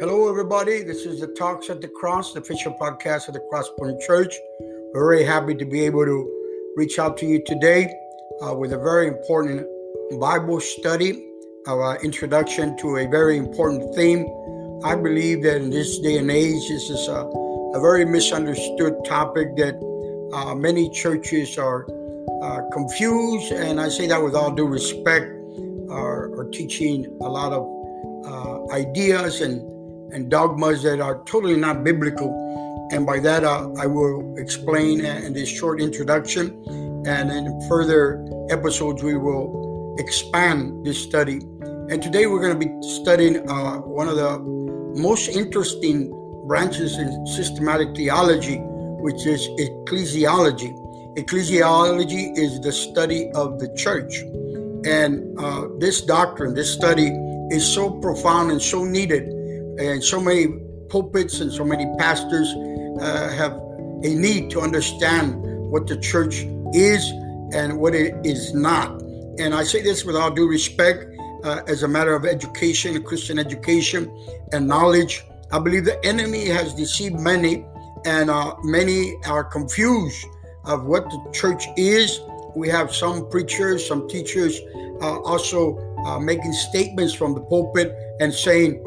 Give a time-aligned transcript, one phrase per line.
[0.00, 0.84] Hello, everybody.
[0.84, 4.32] This is the Talks at the Cross, the official podcast of the Crosspoint Church.
[4.94, 7.92] We're very happy to be able to reach out to you today
[8.40, 9.66] uh, with a very important
[10.20, 11.20] Bible study,
[11.66, 14.24] our introduction to a very important theme.
[14.84, 17.24] I believe that in this day and age, this is a,
[17.74, 19.74] a very misunderstood topic that
[20.32, 21.88] uh, many churches are
[22.40, 25.34] uh, confused, and I say that with all due respect,
[25.90, 27.66] are, are teaching a lot of
[28.24, 29.77] uh, ideas and
[30.12, 32.46] and dogmas that are totally not biblical.
[32.90, 36.64] And by that, uh, I will explain in this short introduction.
[37.06, 41.40] And in further episodes, we will expand this study.
[41.90, 44.38] And today, we're going to be studying uh, one of the
[45.00, 46.10] most interesting
[46.46, 50.74] branches in systematic theology, which is ecclesiology.
[51.16, 54.22] Ecclesiology is the study of the church.
[54.86, 57.08] And uh, this doctrine, this study,
[57.50, 59.37] is so profound and so needed
[59.78, 60.48] and so many
[60.88, 62.48] pulpits and so many pastors
[63.00, 63.52] uh, have
[64.02, 67.10] a need to understand what the church is
[67.52, 69.00] and what it is not.
[69.38, 71.06] And I say this with all due respect
[71.44, 74.10] uh, as a matter of education, Christian education,
[74.52, 75.24] and knowledge.
[75.52, 77.64] I believe the enemy has deceived many,
[78.04, 80.26] and uh, many are confused
[80.64, 82.20] of what the church is.
[82.56, 84.60] We have some preachers, some teachers
[85.00, 88.82] uh, also uh, making statements from the pulpit and saying,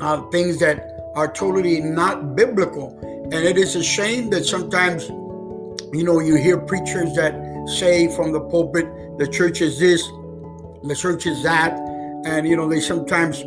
[0.00, 2.98] uh, things that are totally not biblical.
[3.32, 7.34] And it is a shame that sometimes, you know, you hear preachers that
[7.78, 8.86] say from the pulpit,
[9.18, 10.02] the church is this,
[10.82, 11.72] the church is that.
[12.24, 13.42] And, you know, they sometimes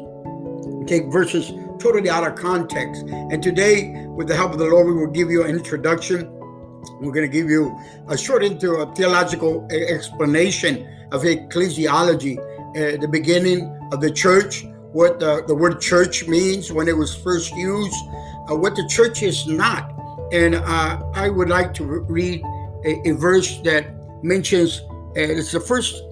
[0.87, 3.03] take verses totally out of context.
[3.03, 6.29] And today, with the help of the Lord, we will give you an introduction.
[6.99, 7.77] We're going to give you
[8.07, 15.19] a short into a theological explanation of ecclesiology, uh, the beginning of the church, what
[15.19, 17.95] the, the word church means when it was first used,
[18.49, 19.93] uh, what the church is not.
[20.31, 22.43] And uh, I would like to read
[22.85, 24.81] a, a verse that mentions
[25.17, 26.03] uh, it's the first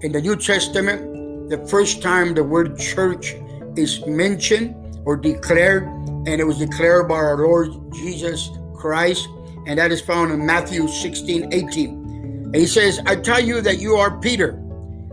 [0.00, 3.34] in the New Testament, the first time the word church
[3.76, 9.28] is mentioned or declared, and it was declared by our Lord Jesus Christ,
[9.66, 11.88] and that is found in Matthew 16 18.
[11.88, 14.50] And he says, I tell you that you are Peter,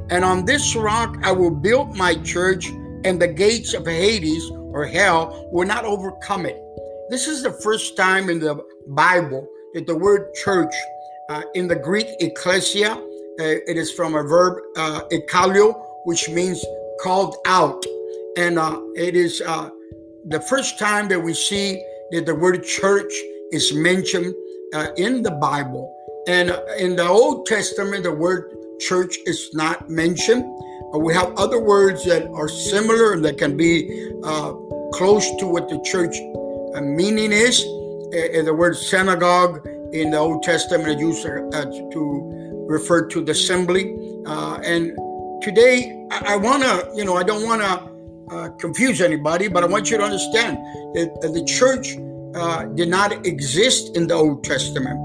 [0.09, 2.71] and on this rock I will build my church
[3.03, 6.61] and the gates of Hades or hell will not overcome it.
[7.09, 10.73] This is the first time in the Bible that the word church,
[11.29, 13.03] uh, in the Greek ecclesia, uh,
[13.37, 15.73] it is from a verb uh, ekalio,
[16.05, 16.63] which means
[17.01, 17.83] called out.
[18.37, 19.69] And uh, it is uh,
[20.27, 23.11] the first time that we see that the word church
[23.51, 24.33] is mentioned
[24.73, 25.93] uh, in the Bible.
[26.27, 30.43] And in the Old Testament, the word church is not mentioned
[30.99, 34.53] we have other words that are similar and that can be uh,
[34.93, 36.15] close to what the church
[36.75, 37.61] uh, meaning is.
[37.61, 43.31] Uh, the word synagogue in the Old Testament is used uh, to refer to the
[43.31, 43.95] assembly.
[44.25, 44.91] Uh, and
[45.41, 47.89] today, I, I want to, you know, I don't want to
[48.59, 50.57] confuse anybody, but I want you to understand
[50.95, 51.95] that the church
[52.75, 54.97] did not exist in the Old Testament,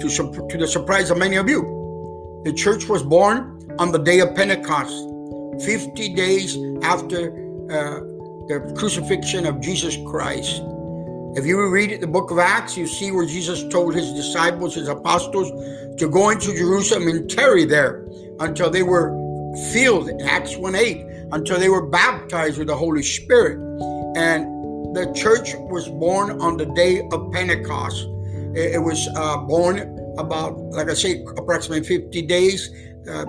[0.00, 2.42] to, to the surprise of many of you.
[2.44, 5.11] The church was born on the day of Pentecost.
[5.60, 7.30] 50 days after
[7.70, 8.00] uh,
[8.48, 10.62] the crucifixion of Jesus Christ.
[11.34, 14.88] If you read the book of Acts, you see where Jesus told his disciples, his
[14.88, 15.50] apostles,
[15.98, 18.06] to go into Jerusalem and tarry there
[18.40, 19.10] until they were
[19.72, 23.58] filled, Acts 1 8, until they were baptized with the Holy Spirit.
[24.16, 24.44] And
[24.94, 28.06] the church was born on the day of Pentecost.
[28.54, 32.70] It was uh, born about, like I say, approximately 50 days
[33.08, 33.26] uh,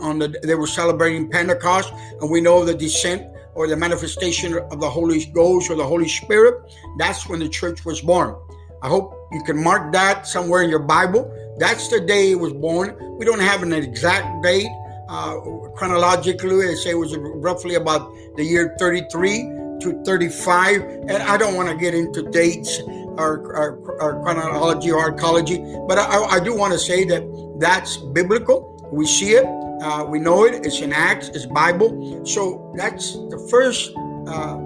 [0.00, 4.80] on the they were celebrating Pentecost, and we know the descent or the manifestation of
[4.80, 6.54] the Holy Ghost or the Holy Spirit.
[6.98, 8.36] That's when the church was born.
[8.82, 11.30] I hope you can mark that somewhere in your Bible.
[11.58, 12.96] That's the day it was born.
[13.18, 14.68] We don't have an exact date.
[15.08, 15.40] Uh,
[15.74, 20.82] chronologically, I say it was roughly about the year 33 to 35.
[20.82, 22.80] And I don't want to get into dates
[23.18, 23.82] or
[24.22, 27.22] chronology or archaeology, but I, I do want to say that
[27.58, 28.69] that's biblical.
[28.92, 29.46] We see it,
[29.82, 32.24] uh, we know it, it's in Acts, it's Bible.
[32.26, 33.92] So that's the first
[34.26, 34.58] uh,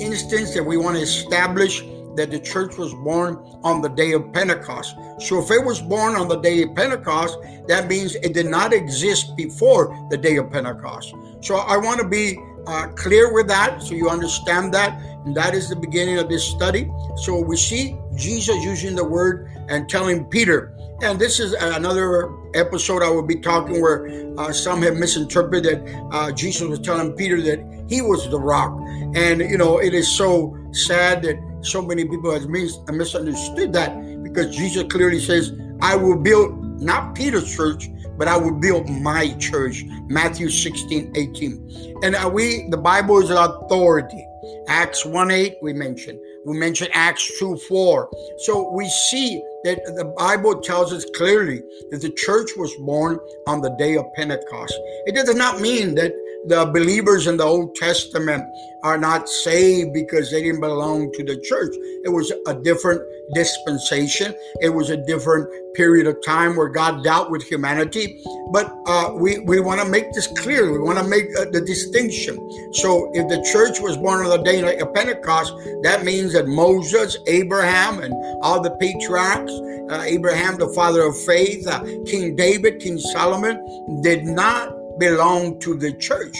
[0.00, 1.82] instance that we want to establish
[2.16, 4.94] that the church was born on the day of Pentecost.
[5.18, 8.72] So if it was born on the day of Pentecost, that means it did not
[8.72, 11.14] exist before the day of Pentecost.
[11.40, 14.98] So I want to be uh, clear with that so you understand that.
[15.24, 16.90] And that is the beginning of this study.
[17.16, 23.02] So we see Jesus using the word and telling Peter, and this is another episode
[23.02, 25.82] I will be talking where uh, some have misinterpreted
[26.12, 28.78] uh, Jesus was telling Peter that He was the rock.
[29.14, 34.22] And, you know, it is so sad that so many people have mis- misunderstood that
[34.22, 39.34] because Jesus clearly says, I will build not Peter's church, but I will build my
[39.34, 39.84] church.
[40.06, 42.00] Matthew 16, 18.
[42.02, 44.24] And we, the Bible is an authority.
[44.68, 46.18] Acts 1 8, we mentioned.
[46.44, 48.10] We mentioned Acts 2 4.
[48.38, 53.62] So we see that the Bible tells us clearly that the church was born on
[53.62, 54.74] the day of Pentecost.
[55.06, 56.12] It does not mean that
[56.46, 58.44] the believers in the Old Testament
[58.82, 61.74] are not saved because they didn't belong to the church.
[62.04, 63.00] It was a different
[63.32, 64.34] dispensation.
[64.60, 68.22] It was a different period of time where God dealt with humanity.
[68.52, 70.70] But uh, we, we want to make this clear.
[70.70, 72.36] We want to make uh, the distinction.
[72.74, 77.16] So if the church was born on the day of Pentecost, that means that Moses,
[77.26, 78.12] Abraham, and
[78.42, 79.52] all the patriarchs,
[79.90, 85.74] uh, Abraham, the father of faith, uh, King David, King Solomon, did not belong to
[85.74, 86.36] the church.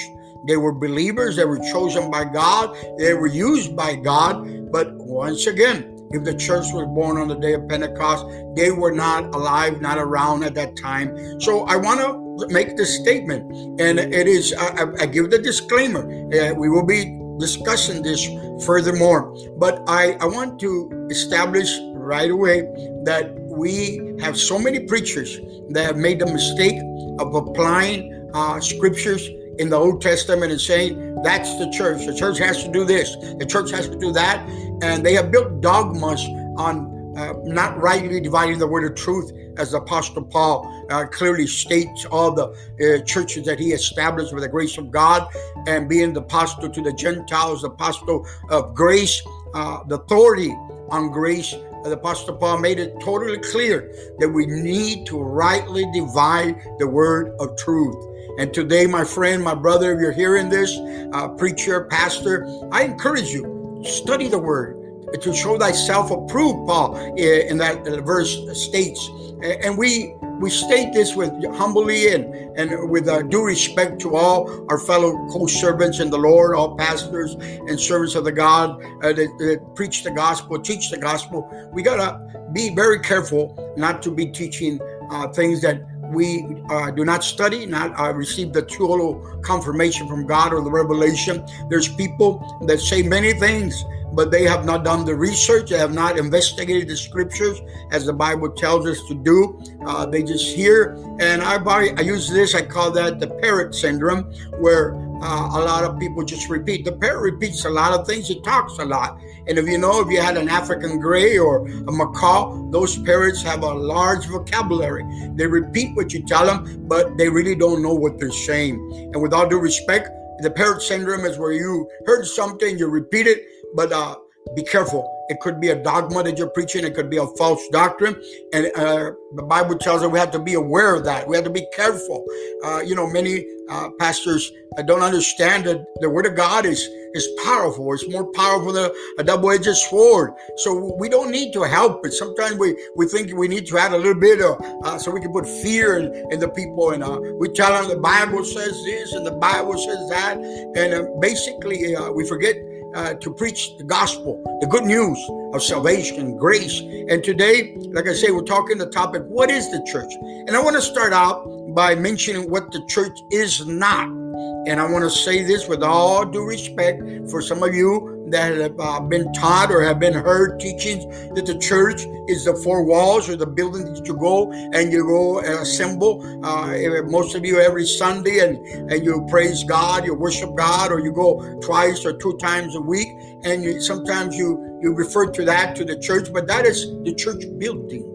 [0.47, 4.71] They were believers, they were chosen by God, they were used by God.
[4.71, 8.93] But once again, if the church was born on the day of Pentecost, they were
[8.93, 11.41] not alive, not around at that time.
[11.41, 16.03] So I want to make this statement, and it is, I, I give the disclaimer.
[16.33, 18.29] Uh, we will be discussing this
[18.65, 22.61] furthermore, but I, I want to establish right away
[23.05, 25.41] that we have so many preachers
[25.71, 26.81] that have made the mistake
[27.19, 29.29] of applying uh, scriptures
[29.59, 32.07] in the Old Testament and saying that's the church.
[32.07, 33.17] The church has to do this.
[33.39, 34.47] The church has to do that.
[34.83, 36.23] And they have built dogmas
[36.59, 41.47] on uh, not rightly dividing the word of truth, as the Apostle Paul uh, clearly
[41.47, 45.29] states all the uh, churches that he established with the grace of God
[45.69, 49.23] and being the apostle to the Gentiles, the apostle of grace,
[49.55, 50.51] uh, the authority
[50.91, 51.55] on grace
[51.85, 57.37] the Apostle Paul made it totally clear that we need to rightly divide the word
[57.39, 57.95] of truth.
[58.39, 60.77] And today, my friend, my brother, if you're hearing this,
[61.13, 64.81] uh, preacher, pastor, I encourage you, study the word
[65.21, 69.09] to show thyself approved, Paul, in that verse states.
[69.43, 72.25] And we we state this with humbly and,
[72.59, 77.35] and with uh, due respect to all our fellow co-servants in the Lord, all pastors
[77.35, 81.49] and servants of the God uh, that, that, preach the gospel, teach the gospel.
[81.73, 82.21] We gotta
[82.53, 85.83] be very careful not to be teaching uh, things that
[86.15, 90.71] we uh, do not study, not uh, receive the total confirmation from God or the
[90.71, 91.45] revelation.
[91.69, 93.85] There's people that say many things
[94.15, 95.71] but they have not done the research.
[95.71, 99.61] They have not investigated the scriptures as the Bible tells us to do.
[99.85, 100.95] Uh, they just hear.
[101.21, 101.57] And I,
[101.97, 106.25] I use this, I call that the parrot syndrome, where uh, a lot of people
[106.25, 106.85] just repeat.
[106.85, 109.19] The parrot repeats a lot of things, it talks a lot.
[109.47, 113.43] And if you know, if you had an African gray or a macaw, those parrots
[113.43, 115.05] have a large vocabulary.
[115.35, 119.11] They repeat what you tell them, but they really don't know what they're saying.
[119.13, 120.09] And with all due respect,
[120.41, 123.45] the parrot syndrome is where you heard something, you repeat it,
[123.75, 124.17] but uh,
[124.55, 125.11] be careful.
[125.29, 126.85] It could be a dogma that you're preaching.
[126.85, 128.15] It could be a false doctrine.
[128.53, 131.27] And uh, the Bible tells us we have to be aware of that.
[131.27, 132.27] We have to be careful.
[132.63, 136.89] Uh, you know, many uh, pastors I don't understand that the Word of God is
[137.15, 137.93] is powerful.
[137.93, 140.33] It's more powerful than a double-edged sword.
[140.57, 142.13] So we don't need to help it.
[142.13, 145.21] Sometimes we, we think we need to add a little bit of, uh, so we
[145.21, 146.91] can put fear in, in the people.
[146.91, 150.39] And uh, we tell them the Bible says this and the Bible says that.
[150.39, 152.57] And uh, basically, we forget
[152.95, 155.19] uh, to preach the gospel, the good news
[155.53, 156.81] of salvation, grace.
[156.81, 160.13] And today, like I say, we're talking the topic what is the church?
[160.21, 164.24] And I want to start out by mentioning what the church is not.
[164.67, 168.57] And I want to say this with all due respect for some of you that
[168.57, 172.85] have uh, been taught or have been heard teachings that the church is the four
[172.85, 176.23] walls or the building that you go and you go and assemble.
[176.45, 178.57] Uh, most of you every Sunday and,
[178.91, 182.81] and you praise God, you worship God, or you go twice or two times a
[182.81, 183.09] week.
[183.45, 187.15] And you, sometimes you, you refer to that to the church, but that is the
[187.15, 188.14] church building.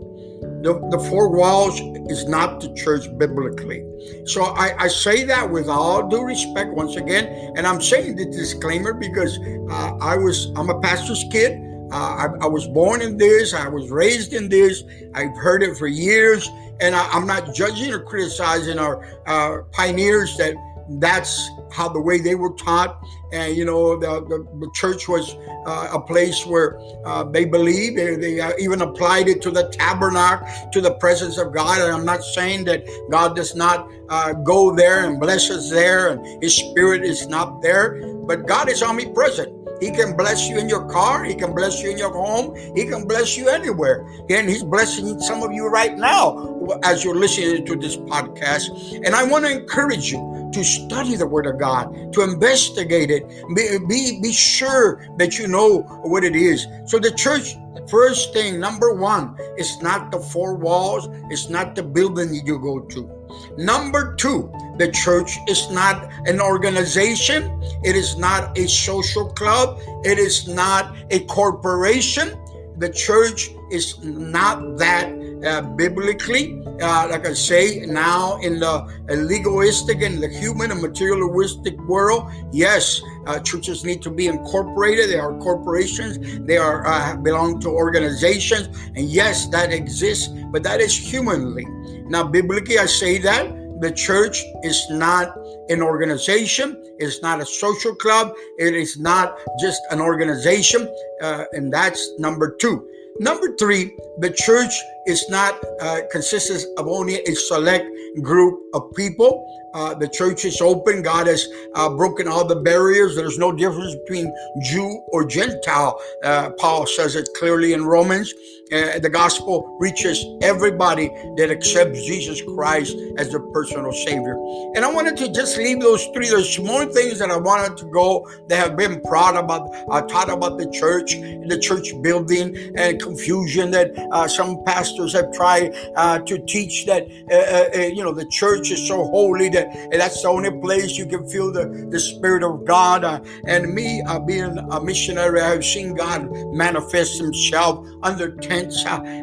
[0.61, 1.79] The, the four walls
[2.11, 3.85] is not the church biblically.
[4.25, 8.25] So I, I say that with all due respect once again, and I'm saying the
[8.25, 9.37] disclaimer because
[9.69, 11.59] uh, I was I'm a pastor's kid.
[11.91, 13.53] Uh, I, I, was born in this.
[13.53, 14.83] I was raised in this.
[15.15, 16.47] I've heard it for years,
[16.79, 20.53] and I, am not judging or criticizing our uh, pioneers that
[20.99, 23.03] that's how the way they were taught.
[23.31, 25.35] And, you know, the, the, the church was
[25.65, 27.97] uh, a place where uh, they believed.
[27.97, 31.81] They, they uh, even applied it to the tabernacle, to the presence of God.
[31.81, 36.09] And I'm not saying that God does not uh, go there and bless us there
[36.09, 39.59] and his spirit is not there, but God is omnipresent.
[39.79, 41.23] He can bless you in your car.
[41.23, 42.55] He can bless you in your home.
[42.75, 44.05] He can bless you anywhere.
[44.29, 48.95] And He's blessing some of you right now as you're listening to this podcast.
[49.05, 50.19] And I want to encourage you
[50.53, 55.47] to study the Word of God, to investigate it, be, be, be sure that you
[55.47, 56.67] know what it is.
[56.85, 57.55] So the church
[57.89, 62.81] First thing, number one, it's not the four walls, it's not the building you go
[62.81, 63.09] to.
[63.57, 70.19] Number two, the church is not an organization, it is not a social club, it
[70.19, 72.37] is not a corporation.
[72.77, 75.11] The church is not that
[75.45, 76.61] uh, biblically.
[76.81, 83.01] Uh, like I say, now in the legalistic and the human and materialistic world, yes,
[83.27, 85.09] uh, churches need to be incorporated.
[85.09, 86.39] They are corporations.
[86.45, 91.65] They are uh, belong to organizations, and yes, that exists, but that is humanly.
[92.07, 95.37] Now, biblically, I say that the church is not
[95.69, 96.75] an organization.
[96.97, 98.33] It's not a social club.
[98.57, 102.89] It is not just an organization, uh, and that's number two.
[103.17, 104.73] Number three, the church
[105.05, 107.85] is not uh, consists of only a select
[108.21, 109.45] group of people.
[109.73, 111.01] Uh, the church is open.
[111.01, 113.15] God has uh, broken all the barriers.
[113.15, 115.99] There's no difference between Jew or Gentile.
[116.23, 118.33] Uh, Paul says it clearly in Romans.
[118.71, 121.07] Uh, the gospel reaches everybody
[121.37, 124.35] that accepts Jesus Christ as their personal Savior.
[124.75, 126.29] And I wanted to just leave those three.
[126.29, 130.29] There's more things that I wanted to go that have been proud about, uh, taught
[130.29, 136.19] about the church, the church building, and confusion that uh, some pastors have tried uh,
[136.19, 140.51] to teach that uh, you know the church is so holy that that's the only
[140.61, 143.03] place you can feel the, the Spirit of God.
[143.47, 148.58] and me being a missionary, I've seen God manifest Himself under 10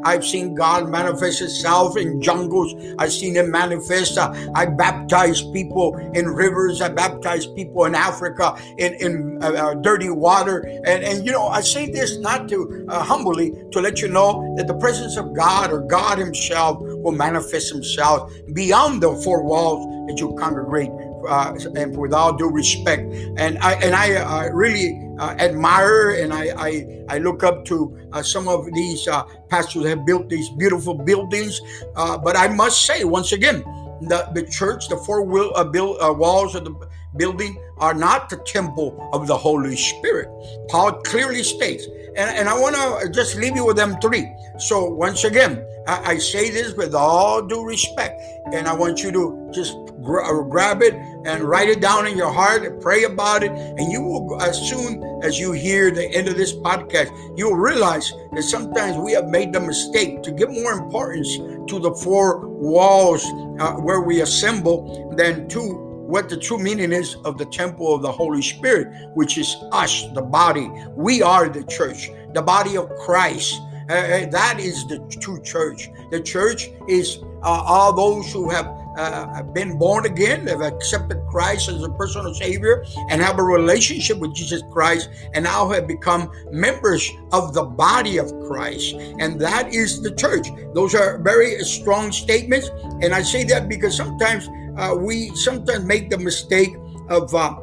[0.05, 2.75] I've seen God manifest Himself in jungles.
[2.99, 4.19] I've seen Him manifest.
[4.19, 6.81] I baptize people in rivers.
[6.81, 10.61] I baptize people in Africa in, in uh, uh, dirty water.
[10.85, 14.55] And, and, you know, I say this not to uh, humbly, to let you know
[14.57, 19.85] that the presence of God or God Himself will manifest Himself beyond the four walls
[20.09, 20.91] that you congregate
[21.27, 23.03] uh, and with all due respect.
[23.37, 27.97] And I and I uh, really uh, admire and I, I, I look up to
[28.13, 31.61] uh, some of these uh, pastors that have built these beautiful buildings.
[31.95, 33.63] Uh, but I must say once again,
[34.03, 39.09] the, the church, the four will, build, walls of the building are not the temple
[39.13, 40.29] of the Holy Spirit.
[40.69, 44.31] Paul clearly states, and, and I want to just leave you with them three.
[44.59, 48.21] So once again, I, I, say this with all due respect,
[48.53, 52.33] and I want you to just gra- grab it and write it down in your
[52.33, 53.51] heart and pray about it.
[53.51, 58.13] And you will, as soon as you hear the end of this podcast, you'll realize
[58.33, 63.25] that sometimes we have made the mistake to give more importance to the four walls
[63.61, 68.03] uh, where we assemble than to what the true meaning is of the temple of
[68.03, 70.71] the Holy Spirit, which is us, the body.
[70.95, 73.61] We are the church, the body of Christ.
[73.89, 75.91] Uh, that is the true church.
[76.11, 78.67] The church is uh, all those who have
[78.97, 84.19] uh, been born again, have accepted Christ as a personal Savior, and have a relationship
[84.19, 88.95] with Jesus Christ, and now have become members of the body of Christ.
[88.95, 90.49] And that is the church.
[90.75, 92.71] Those are very strong statements.
[93.03, 96.75] And I say that because sometimes uh, we sometimes make the mistake
[97.09, 97.55] of uh,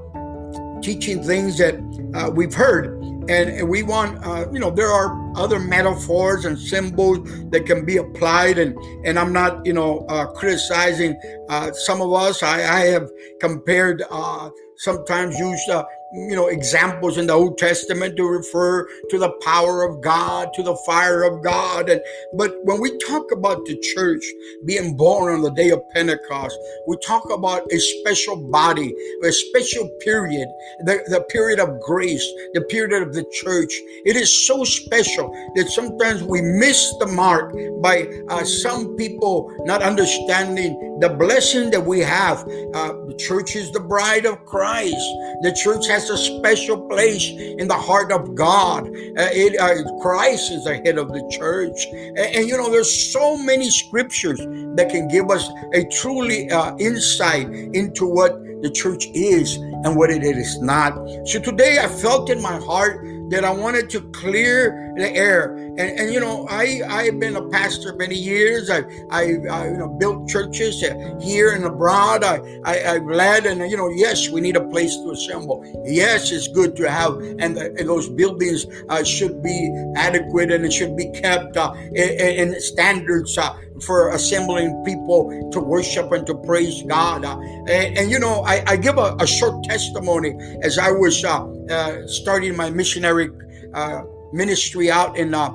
[0.81, 1.75] teaching things that
[2.13, 7.19] uh, we've heard and, we want uh, you know there are other metaphors and symbols
[7.51, 8.57] that can be applied.
[8.57, 12.43] And and i'm not you know uh, criticizing uh, some of us.
[12.43, 18.15] I, I have compared uh, sometimes used uh, you know examples in the old testament
[18.17, 21.89] to refer to the power of god to the fire of god.
[21.89, 22.01] And
[22.33, 24.23] but when we talk about the church
[24.65, 28.93] being born on the day of pentecost we talk about a special body
[29.23, 30.47] a special period
[30.85, 33.73] the, the period of grace the period of the church.
[34.05, 39.81] It is so special that sometimes we miss the mark by uh, some people not
[39.81, 42.39] understanding the blessing that we have.
[42.73, 44.95] Uh, the church is the bride of christ.
[45.41, 48.87] The church has has a special place in the heart of God.
[48.87, 51.85] Uh, it, uh, Christ is the head of the church.
[51.91, 54.39] And, and, you know, there's so many scriptures
[54.75, 60.09] that can give us a truly uh, insight into what the church is and what
[60.09, 60.93] it is not.
[61.27, 65.55] So today I felt in my heart that I wanted to clear the air.
[65.55, 68.69] And, and you know, I I've been a pastor many years.
[68.69, 70.83] I I, I you know built churches
[71.21, 72.23] here and abroad.
[72.23, 75.63] I, I have led, and you know, yes, we need a place to assemble.
[75.85, 80.65] Yes, it's good to have, and, the, and those buildings uh, should be adequate and
[80.65, 83.37] it should be kept uh, in, in standards.
[83.37, 87.25] Uh, for assembling people to worship and to praise God.
[87.25, 91.23] Uh, and, and, you know, I, I give a, a, short testimony as I was
[91.25, 93.29] uh, uh, starting my missionary
[93.73, 95.53] uh, ministry out in uh,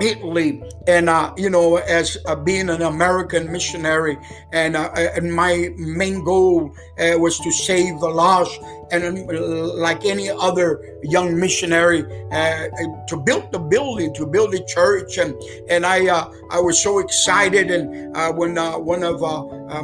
[0.00, 4.18] Italy, and uh, you know, as uh, being an American missionary,
[4.52, 8.60] and, uh, and my main goal uh, was to save the lost,
[8.90, 12.68] and uh, like any other young missionary, uh,
[13.08, 15.34] to build the building, to build a church, and
[15.68, 16.06] and I
[16.50, 19.20] I was so excited, and when one of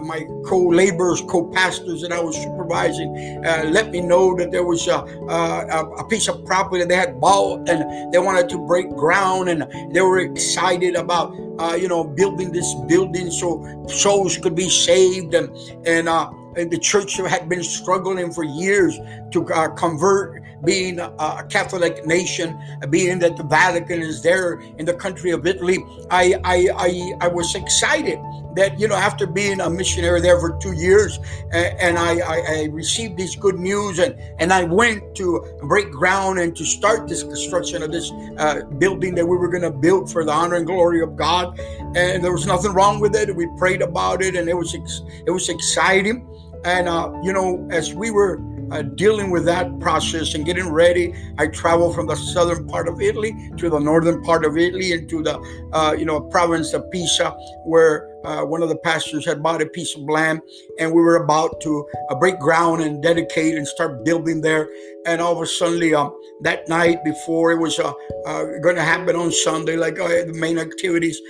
[0.03, 3.41] my co-laborers, co-pastors that I was supervising,
[3.73, 7.21] let me know that there was a, a, a piece of property that they had
[7.21, 12.05] bought, and they wanted to break ground, and they were excited about uh, you know
[12.05, 15.49] building this building so souls could be saved and
[15.87, 18.99] and uh, and the church had been struggling for years
[19.31, 22.59] to uh, convert being a Catholic nation,
[22.91, 25.79] being that the Vatican is there in the country of Italy,
[26.11, 28.19] I, I, I, I was excited
[28.57, 31.21] that, you know, after being a missionary there for two years,
[31.53, 36.41] and I, I, I received this good news, and, and I went to break ground
[36.41, 40.11] and to start this construction of this uh, building that we were going to build
[40.11, 41.59] for the honor and glory of God.
[41.95, 43.35] And there was nothing wrong with it.
[43.35, 46.27] We prayed about it, and it was it was exciting.
[46.65, 48.39] And uh, you know, as we were
[48.71, 51.15] uh, dealing with that process and getting ready.
[51.39, 55.23] I traveled from the southern part of Italy to the northern part of Italy into
[55.23, 55.39] the,
[55.73, 57.31] uh, you know, province of Pisa,
[57.65, 60.41] where uh, one of the pastors had bought a piece of land,
[60.79, 64.69] and we were about to uh, break ground and dedicate and start building there.
[65.07, 67.93] And all of a sudden, um, that night before it was uh,
[68.27, 71.21] uh, going to happen on Sunday, like the main activities,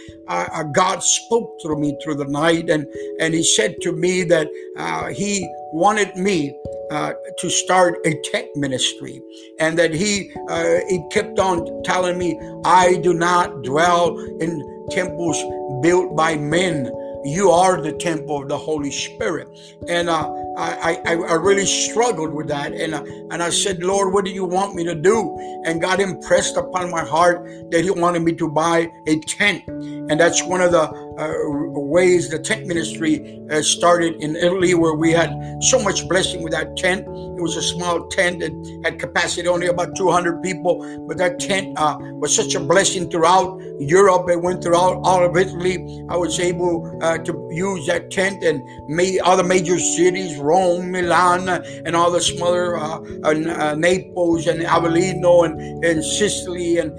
[0.73, 2.87] God spoke through me through the night, and
[3.21, 4.49] and He said to me that
[5.14, 6.57] He wanted me
[6.90, 9.21] uh, to start a tent ministry,
[9.61, 15.42] and that he uh, he kept on telling me, "I do not dwell in temples
[15.83, 16.92] built by men."
[17.25, 19.49] You are the temple of the Holy Spirit.
[19.88, 22.73] And uh, I, I, I, really struggled with that.
[22.73, 25.62] And, uh, and I said, Lord, what do you want me to do?
[25.65, 29.62] And God impressed upon my heart that He wanted me to buy a tent.
[29.69, 30.83] And that's one of the
[31.19, 31.35] uh,
[31.81, 35.31] ways the tent ministry uh, started in Italy, where we had
[35.62, 37.07] so much blessing with that tent.
[37.07, 41.79] It was a small tent that had capacity only about 200 people, but that tent
[41.79, 44.29] uh, was such a blessing throughout Europe.
[44.29, 46.05] It went throughout all of Italy.
[46.09, 51.48] I was able uh, to use that tent and made other major cities, Rome, Milan,
[51.87, 56.78] and all the smaller uh, uh, Naples and Avellino and, and Sicily.
[56.78, 56.90] And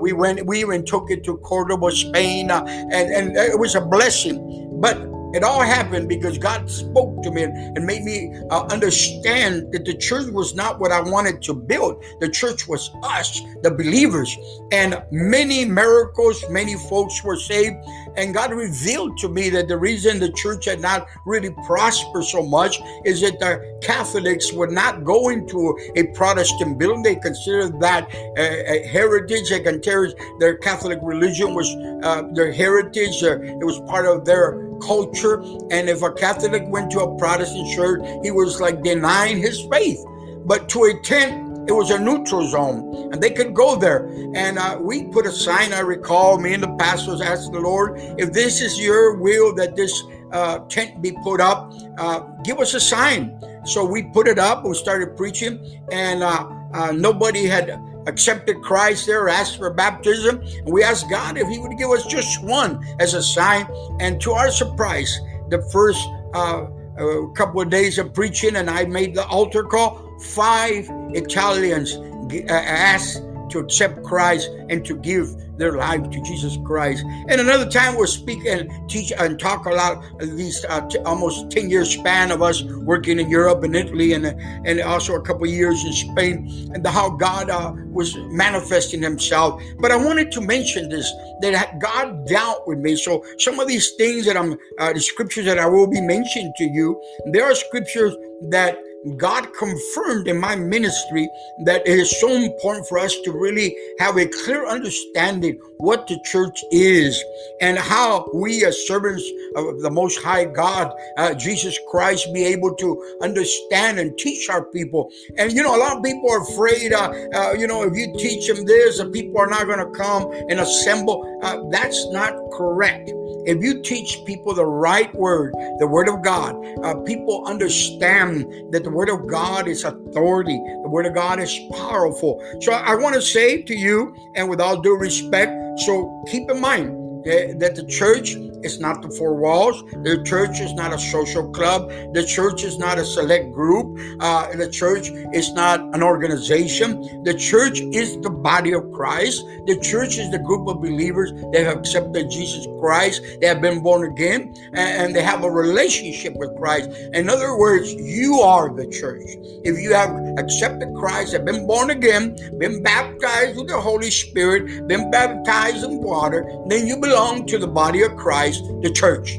[0.00, 4.36] we went, we even took it to Cordoba, Spain, and, and it was a blessing.
[4.80, 4.96] But
[5.36, 9.94] it all happened because God spoke to me and made me uh, understand that the
[9.94, 12.02] church was not what I wanted to build.
[12.20, 14.34] The church was us, the believers.
[14.72, 17.76] And many miracles, many folks were saved.
[18.16, 22.42] And God revealed to me that the reason the church had not really prospered so
[22.42, 27.02] much is that the Catholics were not going to a Protestant building.
[27.02, 29.50] They considered that a heritage.
[29.50, 31.68] They considered their Catholic religion was
[32.02, 33.22] uh, their heritage.
[33.22, 35.40] Uh, it was part of their culture.
[35.70, 39.98] And if a Catholic went to a Protestant church, he was like denying his faith.
[40.44, 44.06] But to a tent, it was a neutral zone, and they could go there.
[44.34, 45.72] And uh, we put a sign.
[45.72, 49.74] I recall me and the pastors asked the Lord, if this is your will that
[49.74, 50.02] this
[50.32, 53.40] uh, tent be put up, uh, give us a sign.
[53.64, 54.64] So we put it up.
[54.64, 60.40] We started preaching, and uh, uh, nobody had accepted Christ there, asked for baptism.
[60.40, 63.66] And we asked God if He would give us just one as a sign.
[63.98, 66.66] And to our surprise, the first uh,
[66.98, 71.94] uh, couple of days of preaching, and I made the altar call, five Italians
[72.32, 77.04] uh, asked to accept Christ and to give their life to Jesus Christ.
[77.28, 80.98] And another time we'll speak and teach and talk a lot of these uh, t-
[80.98, 85.22] almost 10 year span of us working in Europe and Italy and, and also a
[85.22, 89.62] couple years in Spain and the, how God uh, was manifesting himself.
[89.78, 92.96] But I wanted to mention this, that God dealt with me.
[92.96, 96.52] So some of these things that I'm, uh, the scriptures that I will be mentioning
[96.56, 97.00] to you,
[97.32, 98.14] there are scriptures
[98.50, 98.78] that
[99.16, 101.28] God confirmed in my ministry
[101.64, 106.18] that it is so important for us to really have a clear understanding what the
[106.24, 107.22] church is
[107.60, 112.74] and how we as servants of the most high God, uh, Jesus Christ, be able
[112.76, 115.10] to understand and teach our people.
[115.38, 118.12] And you know, a lot of people are afraid, uh, uh, you know, if you
[118.18, 121.40] teach them this, the people are not going to come and assemble.
[121.42, 123.10] Uh, that's not correct.
[123.46, 128.82] If you teach people the right word, the word of God, uh, people understand that
[128.82, 130.58] the word of God is authority.
[130.82, 132.42] The word of God is powerful.
[132.60, 136.60] So I want to say to you, and with all due respect, so keep in
[136.60, 139.82] mind, that the church is not the four walls.
[140.02, 141.90] The church is not a social club.
[142.14, 143.98] The church is not a select group.
[144.20, 147.22] Uh, the church is not an organization.
[147.24, 149.44] The church is the body of Christ.
[149.66, 153.22] The church is the group of believers that have accepted Jesus Christ.
[153.40, 156.90] They have been born again and, they have a relationship with Christ.
[157.14, 159.24] In other words, you are the church.
[159.64, 164.86] If you have accepted Christ, have been born again, been baptized with the Holy Spirit,
[164.88, 169.30] been baptized in water, then you belong to the body of Christ, the church.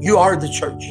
[0.00, 0.82] You are the church.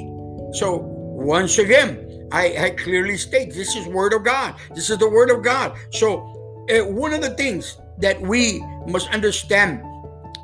[0.57, 4.55] So once again, I, I clearly state this is word of God.
[4.73, 5.75] This is the word of God.
[5.91, 9.83] So uh, one of the things that we must understand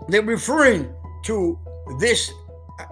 [0.10, 0.94] that referring
[1.28, 1.58] to
[2.02, 2.30] this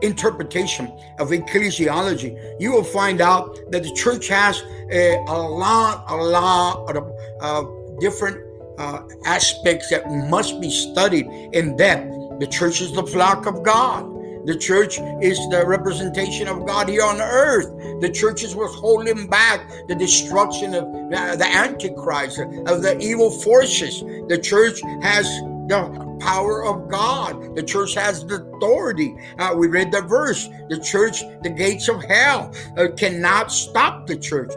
[0.02, 0.86] interpretation
[1.20, 4.64] of ecclesiology, you will find out that the church has
[4.94, 7.12] a, a lot, a lot of
[7.42, 7.66] uh,
[8.00, 8.38] different
[8.78, 12.23] uh, aspects that must be studied in depth.
[12.44, 14.04] The church is the flock of God.
[14.46, 17.68] The church is the representation of God here on earth.
[18.02, 24.02] The church is what's holding back the destruction of the Antichrist, of the evil forces.
[24.28, 25.26] The church has
[25.70, 27.56] the power of God.
[27.56, 29.16] The church has the authority.
[29.40, 30.50] Uh, we read the verse.
[30.68, 34.52] The church, the gates of hell uh, cannot stop the church.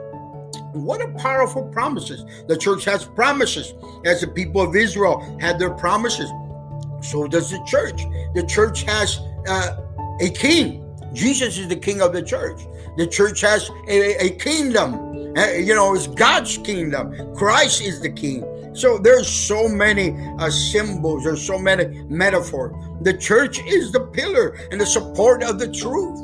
[0.73, 2.25] What a powerful promises.
[2.49, 3.75] The church has promises.
[4.05, 6.29] As the people of Israel had their promises,
[7.01, 8.03] so does the church.
[8.35, 9.77] The church has uh,
[10.21, 10.83] a king.
[11.13, 12.61] Jesus is the king of the church.
[12.97, 14.95] The church has a, a kingdom.
[15.37, 17.35] Uh, you know, it's God's kingdom.
[17.35, 18.45] Christ is the king.
[18.75, 22.75] So there's so many uh, symbols, there's so many metaphors.
[23.01, 26.21] The church is the pillar and the support of the truth.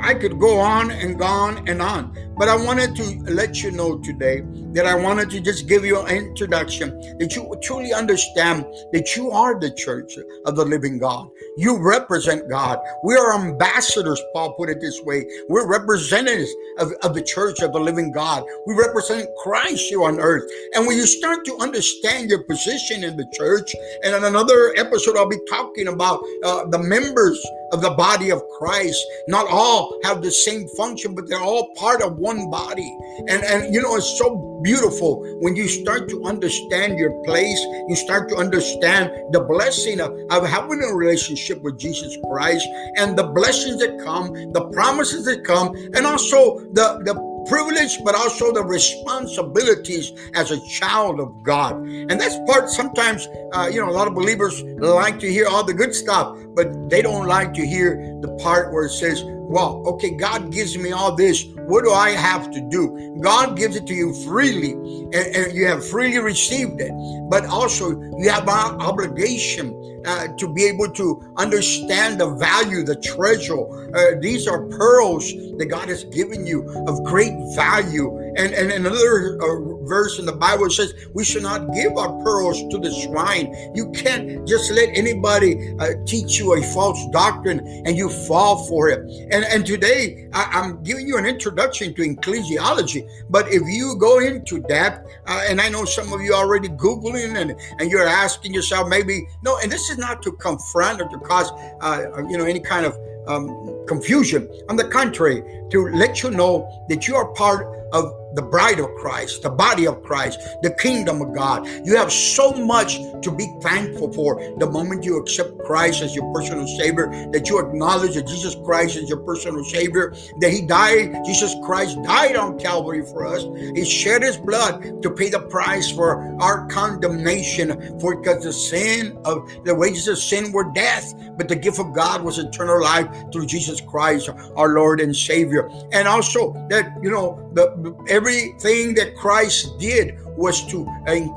[0.00, 3.98] I could go on and on and on, but I wanted to let you know
[3.98, 9.16] today that I wanted to just give you an introduction that you truly understand that
[9.16, 11.28] you are the church of the living God.
[11.56, 12.78] You represent God.
[13.04, 15.26] We are ambassadors, Paul put it this way.
[15.48, 18.44] We're representatives of, of the church of the living God.
[18.66, 20.50] We represent Christ here on earth.
[20.74, 25.16] And when you start to understand your position in the church, and in another episode,
[25.16, 29.04] I'll be talking about uh, the members of the body of Christ.
[29.28, 32.96] Not all have the same function, but they're all part of one body.
[33.28, 37.96] And and you know, it's so beautiful when you start to understand your place, you
[37.96, 43.24] start to understand the blessing of, of having a relationship with Jesus Christ and the
[43.24, 48.62] blessings that come, the promises that come, and also the, the privilege, but also the
[48.62, 51.76] responsibilities as a child of God.
[51.84, 55.64] And that's part sometimes, uh, you know, a lot of believers like to hear all
[55.64, 59.82] the good stuff, but they don't like to hear the part where it says, well,
[59.86, 61.44] okay, God gives me all this.
[61.66, 63.18] What do I have to do?
[63.20, 66.92] God gives it to you freely, and, and you have freely received it.
[67.28, 72.96] But also, you have an obligation uh, to be able to understand the value, the
[72.96, 73.62] treasure.
[73.94, 78.16] Uh, these are pearls that God has given you of great value.
[78.36, 82.62] And, and another uh, verse in the Bible says, We should not give our pearls
[82.70, 83.72] to the swine.
[83.74, 88.88] You can't just let anybody uh, teach you a false doctrine and you fall for
[88.88, 89.00] it.
[89.30, 93.08] And, and today, I, am giving you an introduction to ecclesiology.
[93.30, 97.36] But if you go into that, uh, and I know some of you already Googling
[97.36, 101.18] and, and you're asking yourself, maybe, no, and this is not to confront or to
[101.18, 104.48] cause, uh, you know, any kind of um, confusion.
[104.68, 108.94] On the contrary, to let you know that you are part of the bride of
[108.96, 111.66] Christ, the body of Christ, the kingdom of God.
[111.84, 116.32] You have so much to be thankful for the moment you accept Christ as your
[116.32, 121.24] personal Savior, that you acknowledge that Jesus Christ is your personal Savior, that He died,
[121.24, 123.44] Jesus Christ died on Calvary for us.
[123.74, 129.18] He shed His blood to pay the price for our condemnation, for because the sin
[129.24, 133.08] of the wages of sin were death, but the gift of God was eternal life
[133.32, 135.68] through Jesus Christ, our Lord and Savior.
[135.92, 140.86] And also that, you know, the, everything that Christ did was to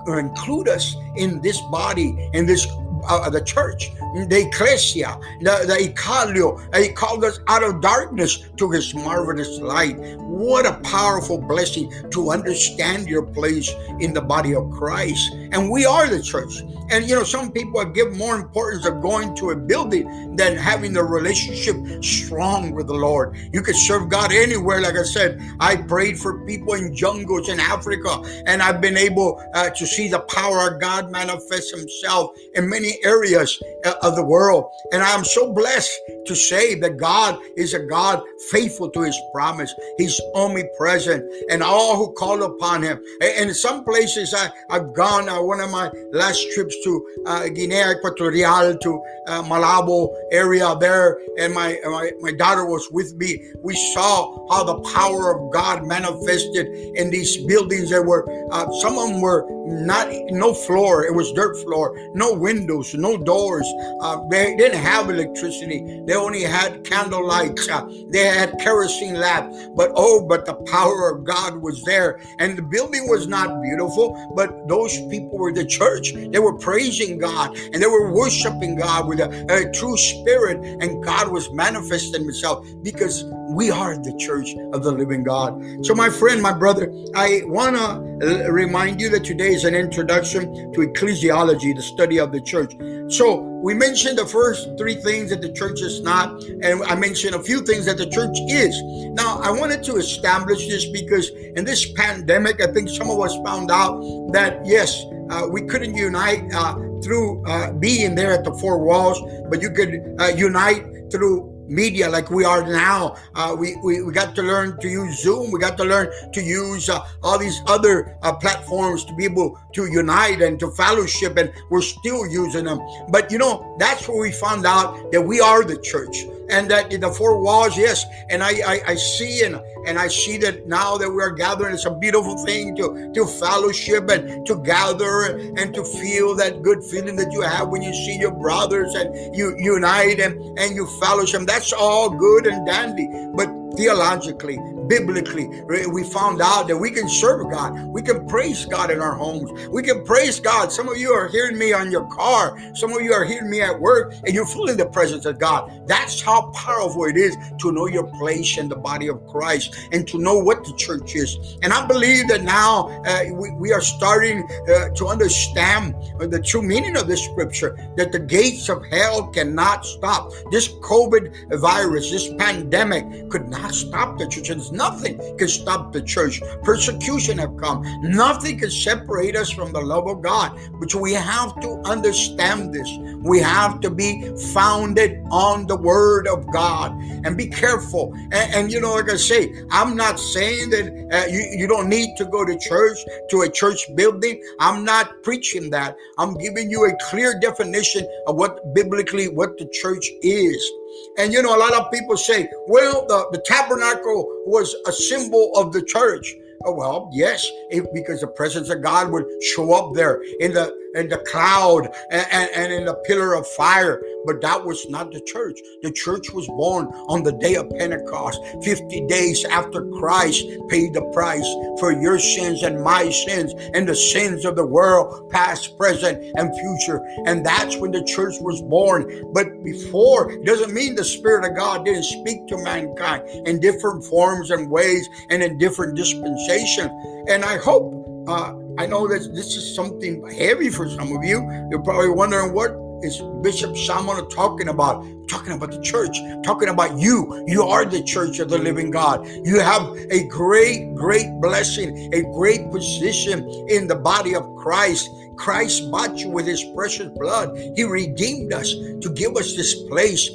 [0.07, 2.67] include us in this body, in this
[3.07, 3.91] uh, the church,
[4.27, 6.59] the ecclesia, the, the eccalio.
[6.75, 9.97] He called us out of darkness to his marvelous light.
[10.19, 15.31] What a powerful blessing to understand your place in the body of Christ.
[15.51, 16.61] And we are the church.
[16.91, 20.93] And you know, some people give more importance of going to a building than having
[20.93, 23.35] the relationship strong with the Lord.
[23.51, 24.81] You can serve God anywhere.
[24.81, 29.43] Like I said, I prayed for people in jungles in Africa, and I've been able
[29.53, 34.23] uh, to see the power of God manifest Himself in many areas uh, of the
[34.23, 34.69] world.
[34.91, 39.73] And I'm so blessed to say that God is a God faithful to his promise.
[39.97, 43.01] He's omnipresent and all who call upon him.
[43.21, 47.47] And in some places I, I've gone, uh, one of my last trips to uh,
[47.49, 53.39] Guinea Equatorial, to uh, Malabo area there, and my, my, my daughter was with me.
[53.63, 58.97] We saw how the power of God manifested in these buildings that were, uh, some
[58.97, 63.65] of them were not, no floor, it was dirt floor, no windows, no doors.
[64.01, 66.01] Uh, they didn't have electricity.
[66.05, 67.67] They only had candle lights.
[67.67, 69.67] Uh, they had kerosene lamps.
[69.75, 72.19] But oh, but the power of God was there.
[72.39, 76.13] And the building was not beautiful, but those people were the church.
[76.13, 80.63] They were praising God and they were worshiping God with a, a true spirit.
[80.81, 85.85] And God was manifesting himself because we are the church of the living God.
[85.85, 90.71] So, my friend, my brother, I want to remind you that today is an introduction
[90.73, 92.74] to ecclesiology, the study of the church.
[93.09, 97.35] So, we mentioned the first three things that the church is not, and I mentioned
[97.35, 98.79] a few things that the church is.
[99.13, 103.35] Now, I wanted to establish this because in this pandemic, I think some of us
[103.45, 104.01] found out
[104.33, 109.19] that yes, uh, we couldn't unite uh, through uh, being there at the four walls,
[109.49, 113.15] but you could uh, unite through media like we are now.
[113.33, 115.51] Uh, we, we, we got to learn to use Zoom.
[115.51, 119.59] We got to learn to use uh, all these other uh, platforms to be able
[119.73, 122.79] to unite and to fellowship, and we're still using them.
[123.09, 126.89] But you know, that's where we found out that we are the church and that
[126.89, 128.05] the four walls, yes.
[128.29, 131.73] And I, I, I see and and I see that now that we are gathering,
[131.73, 136.83] it's a beautiful thing to to fellowship and to gather and to feel that good
[136.83, 140.87] feeling that you have when you see your brothers and you unite and and you
[140.99, 141.43] fellowship.
[141.47, 144.57] That's all good and dandy, but theologically,
[144.87, 145.47] biblically,
[145.91, 147.73] we found out that we can serve God.
[147.87, 149.67] We can praise God in our homes.
[149.69, 150.71] We can praise God.
[150.71, 152.57] Some of you are hearing me on your car.
[152.75, 155.87] Some of you are hearing me at work, and you're feeling the presence of God.
[155.87, 160.07] That's how powerful it is to know your place in the body of Christ and
[160.07, 161.57] to know what the church is.
[161.61, 166.61] And I believe that now uh, we, we, are starting uh, to understand the true
[166.61, 170.31] meaning of this scripture that the gates of hell cannot stop.
[170.51, 174.49] This COVID virus, this pandemic could not stop the church.
[174.49, 176.41] It's nothing can stop the church.
[176.63, 177.83] Persecution have come.
[178.01, 180.57] Nothing can separate us from the love of God.
[180.79, 182.89] But we have to understand this.
[183.23, 186.91] We have to be founded on the word of God
[187.23, 188.13] and be careful.
[188.31, 191.89] And, and you know, like I say, I'm not saying that uh, you, you don't
[191.89, 192.97] need to go to church,
[193.29, 194.41] to a church building.
[194.59, 195.95] I'm not preaching that.
[196.17, 200.71] I'm giving you a clear definition of what biblically what the church is.
[201.17, 205.51] And you know, a lot of people say, well, the, the tabernacle was a symbol
[205.55, 206.35] of the church.
[206.65, 210.73] Oh, well, yes, if, because the presence of God would show up there in the
[210.95, 214.01] in the cloud and, and, and, in the pillar of fire.
[214.25, 215.59] But that was not the church.
[215.83, 221.03] The church was born on the day of Pentecost, 50 days after Christ paid the
[221.13, 221.47] price
[221.79, 226.55] for your sins and my sins and the sins of the world, past, present, and
[226.57, 227.01] future.
[227.25, 229.31] And that's when the church was born.
[229.33, 234.03] But before, it doesn't mean the Spirit of God didn't speak to mankind in different
[234.05, 236.91] forms and ways and in different dispensations.
[237.27, 241.39] And I hope uh, I know that this is something heavy for some of you.
[241.69, 245.05] You're probably wondering what is Bishop Salmon talking about?
[245.29, 247.43] Talking about the church, talking about you.
[247.47, 249.25] You are the church of the living God.
[249.27, 255.09] You have a great, great blessing, a great position in the body of Christ.
[255.37, 257.57] Christ bought you with his precious blood.
[257.75, 260.29] He redeemed us to give us this place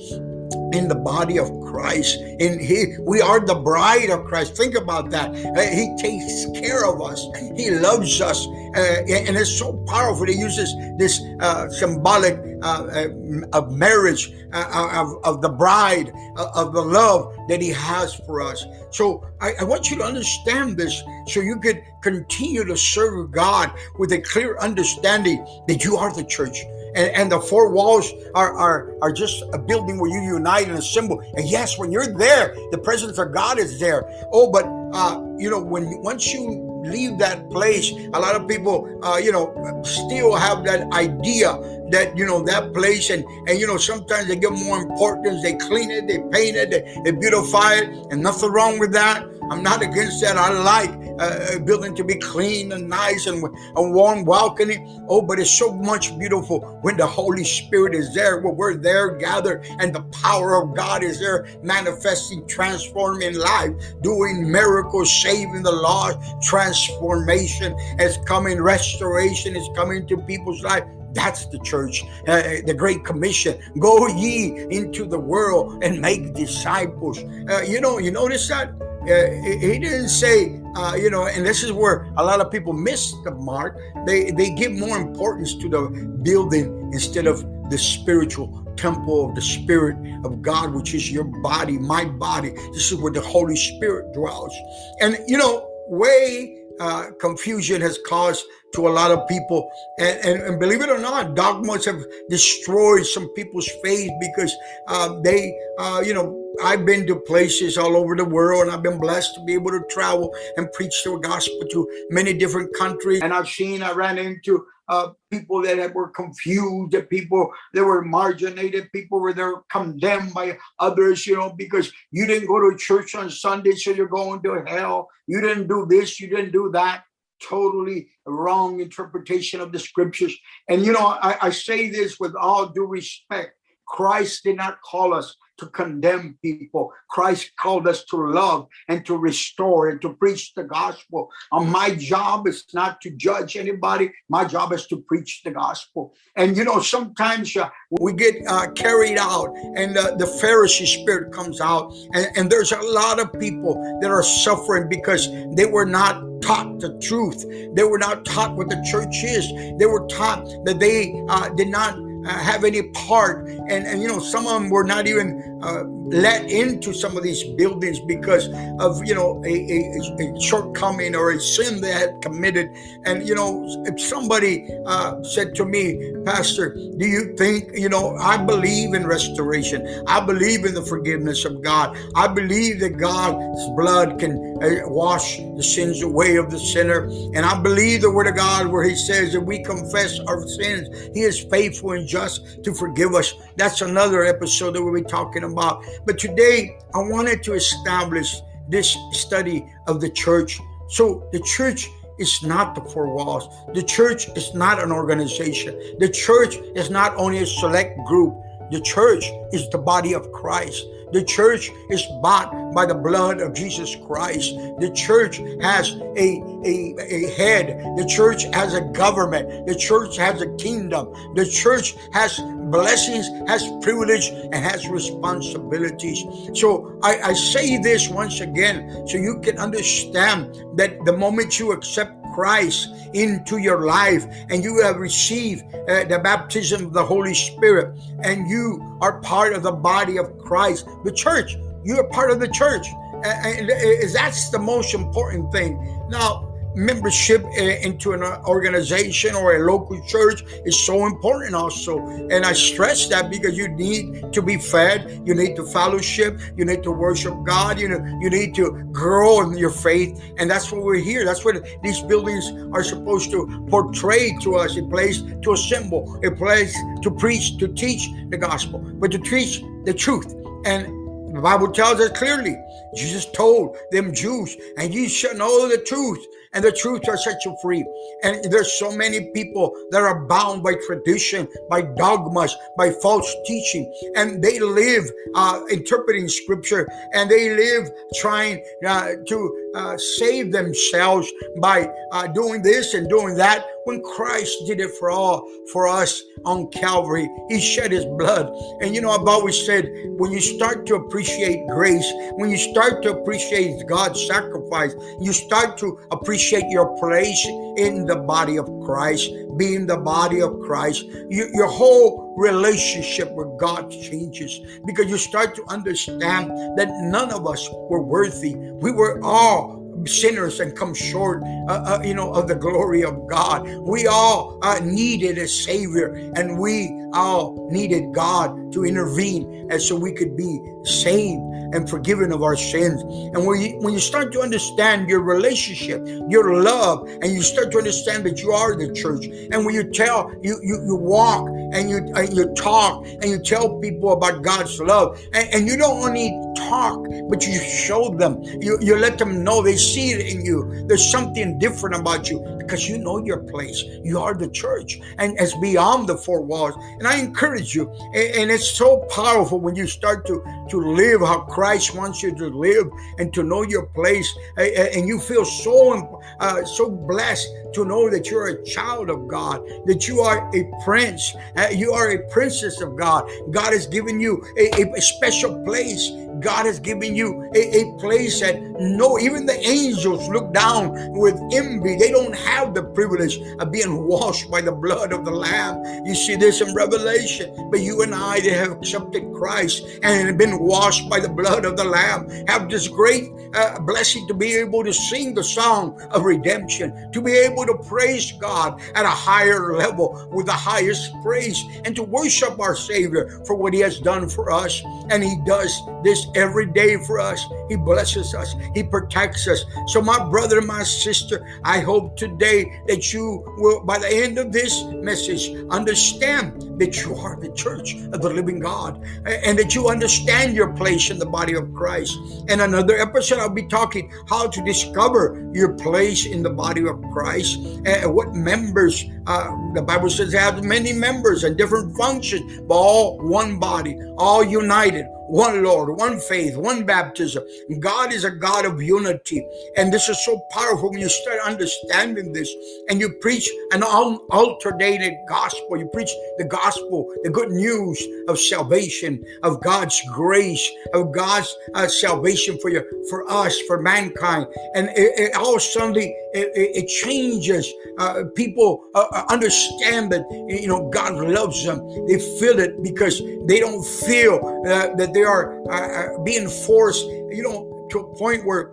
[0.73, 2.19] in the body of Christ.
[2.39, 4.57] In he, we are the bride of Christ.
[4.57, 5.31] Think about that.
[5.31, 7.27] Uh, he takes care of us.
[7.57, 10.27] He loves us, uh, and it's so powerful.
[10.27, 13.09] He uses this uh, symbolic uh, uh,
[13.53, 18.65] of marriage, uh, of, of the bride, of the love that He has for us.
[18.91, 23.73] So I, I want you to understand this, so you could continue to serve God
[23.99, 26.59] with a clear understanding that you are the church
[26.95, 30.79] and, and the four walls are, are are just a building where you unite and
[30.79, 31.21] assemble.
[31.35, 34.05] And yes, when you're there, the presence of God is there.
[34.33, 39.01] Oh, but uh, you know, when once you leave that place, a lot of people,
[39.05, 41.53] uh, you know, still have that idea
[41.91, 45.43] that you know that place, and and you know sometimes they give more importance.
[45.43, 49.25] They clean it, they paint it, they, they beautify it, and nothing wrong with that.
[49.51, 50.37] I'm not against that.
[50.37, 53.45] I like uh, building to be clean and nice and,
[53.77, 55.05] and warm, welcoming.
[55.09, 59.17] Oh, but it's so much beautiful when the Holy Spirit is there, when we're there
[59.17, 65.73] gathered, and the power of God is there, manifesting, transforming life, doing miracles, saving the
[65.73, 66.19] lost.
[66.43, 73.05] Transformation is coming, restoration is coming to people's life That's the church, uh, the Great
[73.05, 73.61] Commission.
[73.79, 77.19] Go ye into the world and make disciples.
[77.19, 78.73] Uh, you know, you notice that?
[79.05, 83.13] He didn't say, uh, you know, and this is where a lot of people miss
[83.25, 83.79] the mark.
[84.07, 85.89] They they give more importance to the
[86.23, 91.79] building instead of the spiritual temple of the Spirit of God, which is your body,
[91.79, 92.51] my body.
[92.73, 94.55] This is where the Holy Spirit dwells.
[95.01, 99.71] And you know, way uh, confusion has caused to a lot of people.
[99.99, 104.55] And, and, and, believe it or not, dogmas have destroyed some people's faith because
[104.89, 108.83] uh, they, uh, you know, I've been to places all over the world and I've
[108.83, 113.21] been blessed to be able to travel and preach the gospel to many different countries.
[113.23, 118.91] And I've seen, I ran into uh, people that were confused, people that were marginated,
[118.93, 123.31] people were there condemned by others, you know, because you didn't go to church on
[123.31, 125.09] Sunday, so you're going to hell.
[125.29, 127.05] You didn't do this, you didn't do that.
[127.41, 130.37] Totally wrong interpretation of the scriptures.
[130.69, 133.55] And you know, I, I say this with all due respect.
[133.87, 136.93] Christ did not call us to condemn people.
[137.09, 141.31] Christ called us to love and to restore and to preach the gospel.
[141.53, 144.11] And my job is not to judge anybody.
[144.29, 146.15] My job is to preach the gospel.
[146.37, 147.69] And you know, sometimes uh,
[148.01, 151.93] we get uh, carried out and uh, the Pharisee spirit comes out.
[152.15, 156.81] And, and there's a lot of people that are suffering because they were not taught
[156.81, 157.45] the truth.
[157.75, 159.47] They were not taught what the church is.
[159.79, 163.49] They were taught that they uh, did not uh, have any part.
[163.49, 167.23] And, and you know some of them were not even uh, let into some of
[167.23, 168.49] these buildings because
[168.81, 172.69] of you know a, a, a, shortcoming or a sin they had committed
[173.05, 178.17] and you know if somebody uh, said to me pastor do you think you know
[178.17, 183.69] i believe in restoration i believe in the forgiveness of god i believe that god's
[183.77, 188.27] blood can uh, wash the sins away of the sinner and i believe the word
[188.27, 192.63] of god where he says that we confess our sins he is faithful and just
[192.65, 193.35] to forgive us.
[193.57, 195.85] That's another episode that we'll be talking about.
[196.07, 198.37] But today, I wanted to establish
[198.69, 200.59] this study of the church.
[200.89, 203.49] So, the church is not the four walls.
[203.75, 205.79] The church is not an organization.
[205.99, 208.35] The church is not only a select group.
[208.71, 210.87] The church is the body of Christ.
[211.13, 214.55] The church is bought by the blood of Jesus Christ.
[214.79, 217.97] The church has a, a, a head.
[217.97, 219.67] The church has a government.
[219.67, 221.13] The church has a kingdom.
[221.35, 222.39] The church has
[222.71, 226.25] blessings, has privilege, and has responsibilities.
[226.55, 231.73] So I, I say this once again so you can understand that the moment you
[231.73, 237.35] accept Christ into your life and you have received uh, the baptism of the Holy
[237.35, 242.31] Spirit and you are part of the body of Christ, the church, you are part
[242.31, 242.87] of the church.
[243.23, 243.69] And
[244.15, 245.77] that's the most important thing.
[246.09, 251.99] Now, membership eh, into an organization or a local church is so important also.
[252.31, 256.65] And i stress that because you need to be fed you need to fellowship you
[256.65, 260.21] need to worship god you know you need to grow in your faith.
[260.39, 261.25] And that's what we're here.
[261.25, 264.77] That's what these buildings are supposed to portray to us.
[264.77, 266.21] A place to assemble.
[266.25, 270.35] A place to preach to teach the gospel but to teach the truth.
[270.65, 271.01] And
[271.35, 272.57] the bible tells us clearly
[272.95, 277.45] jesus told them jews and you shall know the truth and the truth shall set
[277.45, 277.85] you free.
[278.23, 283.93] And there's so many people that are bound by tradition, by dogmas, by false teaching,
[284.17, 291.31] and they live uh, interpreting scripture and they live trying uh, to uh, save themselves
[291.61, 296.23] by uh, doing this and doing that when Christ did it for all for us
[296.45, 297.29] on Calvary.
[297.49, 298.51] He shed his blood.
[298.81, 303.03] And you know, I've always said when you start to appreciate grace, when you start
[303.05, 307.45] to appreciate God's sacrifice, you start to appreciate your place
[307.77, 311.05] in the body of Christ, being the body of Christ.
[311.05, 317.47] You, your whole relationship with God changes because you start to understand that none of
[317.47, 318.55] us were worthy.
[318.57, 323.27] We were all sinners and come short, uh, uh, you know, of the glory of
[323.29, 323.69] God.
[323.81, 329.97] We all uh, needed a Savior, and we all needed God to intervene, and so
[329.97, 333.03] we could be saved and forgiven of our sins.
[333.03, 337.71] And when you, when you start to understand your relationship, your love, and you start
[337.73, 341.49] to understand that you are the church, and when you tell, you you, you walk
[341.49, 345.77] and you and you talk and you tell people about God's love, and, and you
[345.77, 348.43] don't only talk but you show them.
[348.61, 350.85] You, you let them know they see it in you.
[350.87, 353.85] There's something different about you because you know your place.
[354.03, 356.75] You are the church, and it's beyond the four walls.
[356.99, 361.41] And I encourage you, and, it's so powerful when you start to to live how
[361.41, 366.65] Christ wants you to live and to know your place, and you feel so uh,
[366.65, 371.35] so blessed to know that you're a child of God, that you are a prince,
[371.57, 373.31] uh, you are a princess of God.
[373.51, 376.11] God has given you a, a special place
[376.41, 381.35] God has given you a, a, place that no, even the angels look down with
[381.53, 381.97] envy.
[381.97, 386.07] They don't have the privilege of being washed by the blood of the Lamb.
[386.07, 387.69] You see this in Revelation.
[387.71, 391.77] But you and I that have accepted Christ and been washed by the blood of
[391.77, 396.25] the Lamb have this great uh, blessing to be able to sing the song of
[396.25, 401.63] redemption, to be able to praise God at a higher level with the highest praise,
[401.85, 404.83] and to worship our Savior for what He has done for us.
[405.11, 407.45] And He does this every day for us.
[407.69, 409.65] He blesses us, He protects us.
[409.87, 414.53] So, my brother my sister, I hope today that you will, by the end of
[414.53, 419.89] this message, understand that you are the church of the living God and that you
[419.89, 422.19] understand your place in the body of Christ.
[422.49, 427.03] In another episode, I'll be talking how to discover your place in the body of
[427.13, 429.05] Christ and what members.
[429.27, 434.43] Uh, the Bible says have many members and different functions, but all one body, all
[434.43, 437.45] united one Lord, one faith, one baptism.
[437.79, 439.47] God is a God of unity.
[439.77, 442.53] And this is so powerful when you start understanding this
[442.89, 445.77] and you preach an alternated gospel.
[445.77, 451.87] You preach the gospel, the good news of salvation, of God's grace, of God's uh,
[451.87, 454.47] salvation for you, for us, for mankind.
[454.75, 457.73] And it, it all suddenly it, it changes.
[457.99, 461.79] Uh, people uh, uh, understand that you know God loves them.
[462.07, 467.05] They feel it because they don't feel uh, that they are uh, uh, being forced.
[467.05, 468.73] You know, to a point where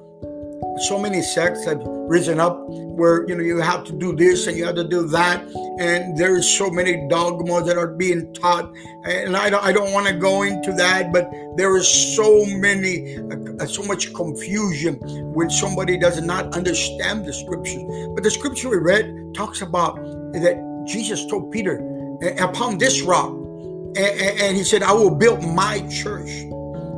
[0.80, 4.58] so many sects have risen up where you know you have to do this and
[4.58, 5.43] you have to do that
[5.80, 8.72] and there's so many dogmas that are being taught
[9.06, 13.18] and i don't, I don't want to go into that but there is so many
[13.18, 14.95] uh, so much confusion
[15.34, 17.84] when somebody does not understand the scriptures
[18.14, 19.95] but the scripture we read talks about
[20.34, 21.78] that jesus told peter
[22.39, 23.37] upon this rock
[23.98, 26.48] and, and he said i will build my church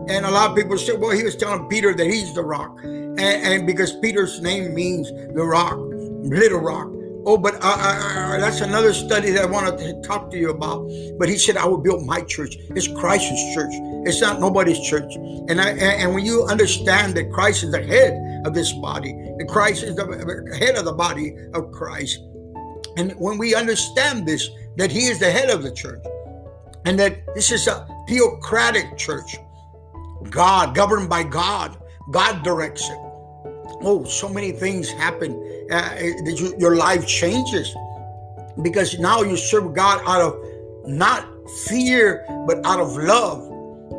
[0.09, 2.79] and a lot of people say, well, he was telling Peter that he's the rock.
[2.83, 6.89] And, and because Peter's name means the rock, little rock.
[7.27, 10.49] Oh, but uh, uh, uh, that's another study that I wanted to talk to you
[10.49, 10.89] about.
[11.19, 12.57] But he said, I will build my church.
[12.71, 13.71] It's Christ's church.
[14.07, 15.13] It's not nobody's church.
[15.15, 19.47] And I, and when you understand that Christ is the head of this body, and
[19.47, 22.17] Christ is the head of the body of Christ,
[22.97, 26.03] and when we understand this, that he is the head of the church,
[26.85, 29.37] and that this is a theocratic church,
[30.29, 31.77] God, governed by God.
[32.11, 32.97] God directs it.
[33.81, 35.33] Oh, so many things happen.
[35.71, 37.75] Uh, you, your life changes
[38.61, 40.43] because now you serve God out of
[40.85, 41.27] not
[41.67, 43.45] fear, but out of love.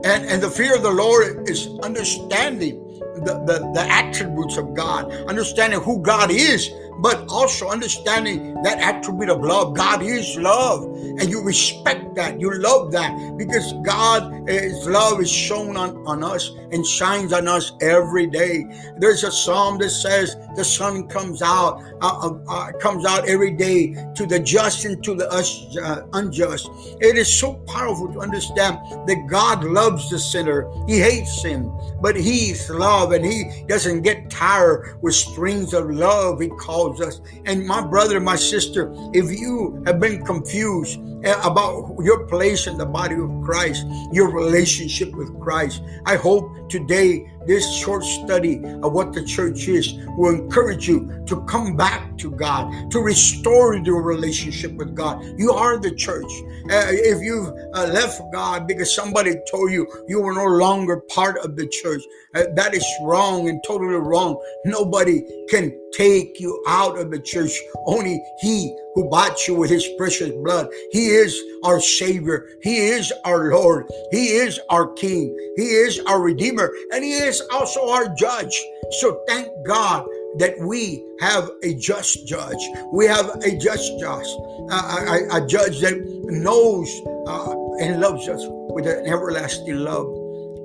[0.04, 2.80] And, and the fear of the Lord is understanding
[3.16, 9.30] the, the, the attributes of God, understanding who God is, but also understanding that attribute
[9.30, 9.74] of love.
[9.74, 15.30] God is love, and you respect that, you love that, because God is love is
[15.30, 18.64] shown on, on us and shines on us every day.
[18.98, 23.52] There's a psalm that says the sun comes out, uh, uh, uh comes out every
[23.52, 25.28] day to the just and to the
[25.82, 26.68] uh, unjust.
[27.00, 30.70] It is so powerful to understand that God loves the sinner.
[30.86, 36.40] He hates sin, but He's love, and He doesn't get tired with strings of love.
[36.40, 37.20] He calls us.
[37.44, 42.78] And my brother, my sister, if you have been confused eh, about your place in
[42.78, 48.92] the body of Christ, your relationship with Christ, I hope today this short study of
[48.92, 54.02] what the church is will encourage you to come back to God, to restore your
[54.02, 55.20] relationship with God.
[55.36, 56.30] You are the church.
[56.70, 61.38] Uh, if you've uh, left God because somebody told you you were no longer part
[61.38, 62.02] of the church,
[62.36, 64.40] uh, that is wrong and totally wrong.
[64.64, 67.58] Nobody can take you out of the church.
[67.86, 70.68] Only He who bought you with His precious blood.
[70.90, 72.48] He is our Savior.
[72.62, 73.86] He is our Lord.
[74.10, 75.36] He is our King.
[75.56, 76.70] He is our Redeemer.
[76.92, 78.60] And He is also our Judge.
[79.00, 80.06] So thank God
[80.38, 82.62] that we have a just judge.
[82.92, 84.26] We have a just judge,
[84.70, 86.88] uh, a, a, judge that knows
[87.26, 90.06] uh, and loves us with an everlasting love.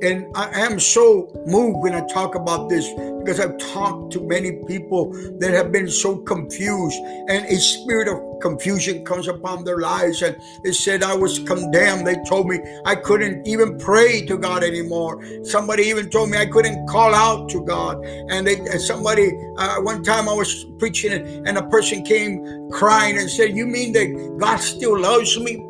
[0.01, 2.87] And I am so moved when I talk about this
[3.19, 8.19] because I've talked to many people that have been so confused, and a spirit of
[8.41, 10.21] confusion comes upon their lives.
[10.21, 12.05] And they said, I was condemned.
[12.05, 15.23] They told me I couldn't even pray to God anymore.
[15.43, 18.05] Somebody even told me I couldn't call out to God.
[18.05, 21.13] And they, somebody, uh, one time I was preaching,
[21.47, 25.65] and a person came crying and said, You mean that God still loves me?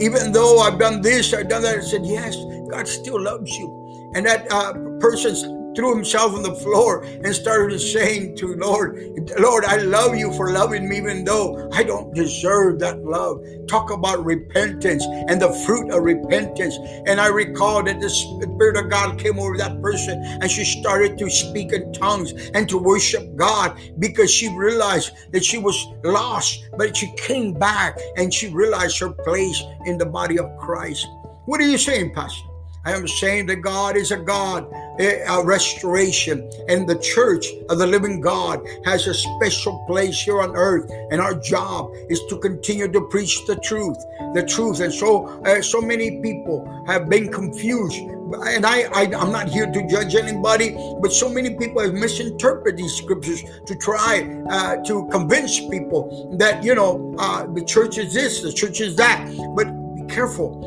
[0.00, 2.36] Even though I've done this, I've done that, I said, Yes,
[2.70, 4.12] God still loves you.
[4.14, 5.44] And that uh, person's
[5.76, 8.98] threw himself on the floor and started saying to Lord,
[9.38, 13.44] Lord, I love you for loving me even though I don't deserve that love.
[13.68, 16.78] Talk about repentance and the fruit of repentance.
[17.06, 21.18] And I recall that the Spirit of God came over that person and she started
[21.18, 26.66] to speak in tongues and to worship God because she realized that she was lost,
[26.78, 31.06] but she came back and she realized her place in the body of Christ.
[31.44, 32.55] What are you saying, Pastor?
[32.86, 37.86] I am saying that God is a God, a restoration, and the church of the
[37.86, 40.88] living God has a special place here on earth.
[41.10, 43.98] And our job is to continue to preach the truth,
[44.34, 44.78] the truth.
[44.78, 47.96] And so, uh, so many people have been confused.
[47.96, 52.78] And I, I, am not here to judge anybody, but so many people have misinterpreted
[52.78, 58.14] these scriptures to try uh, to convince people that you know uh, the church is
[58.14, 59.28] this, the church is that.
[59.56, 59.66] But
[59.96, 60.60] be careful.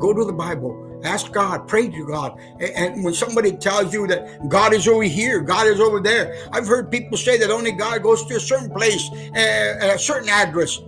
[0.00, 2.38] Go to the Bible Ask God, pray to God.
[2.60, 6.66] And when somebody tells you that God is over here, God is over there, I've
[6.66, 10.78] heard people say that only God goes to a certain place, a certain address.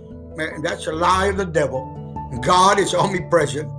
[0.61, 1.89] That's a lie of the devil.
[2.41, 3.71] God is omnipresent.